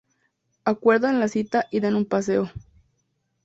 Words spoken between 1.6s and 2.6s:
y dan un paseo.